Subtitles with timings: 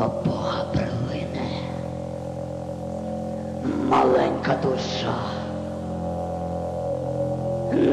[0.00, 1.50] до Бога прилине.
[3.64, 5.14] Маленька душа.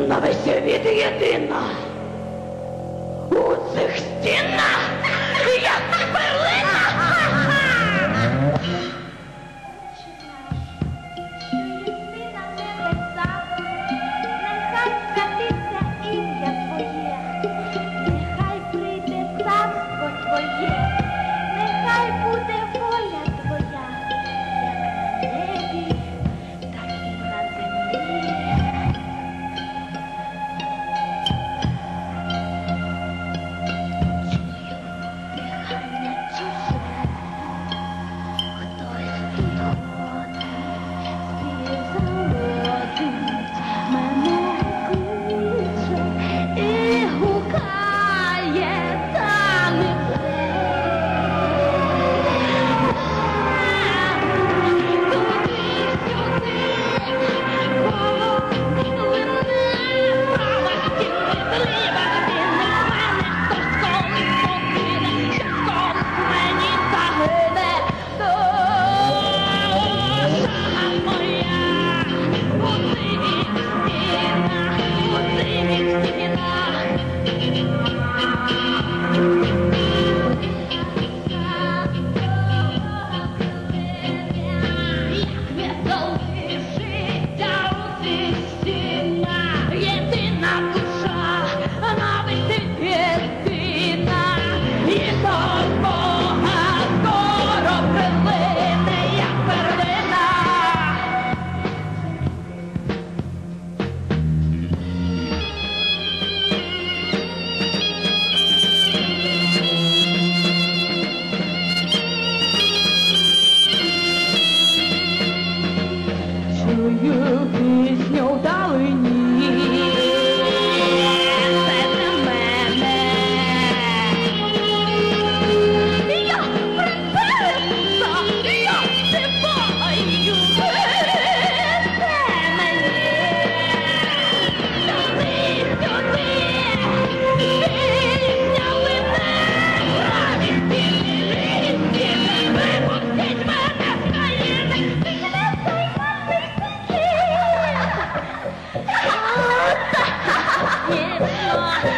[0.08, 1.62] На весь світ єдина
[3.32, 3.36] у
[3.74, 4.47] цих стін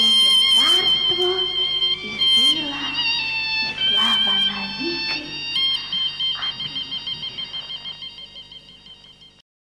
[0.03, 1.31] je carstvo
[2.05, 2.85] i sila
[3.63, 5.42] i slava na.